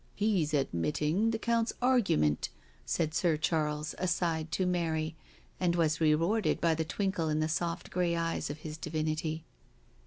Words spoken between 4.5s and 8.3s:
to Mary, and was rewarded by the twinkle in the soft grey